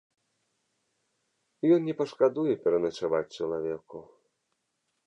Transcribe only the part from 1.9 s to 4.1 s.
пашкадуе пераначаваць чалавеку.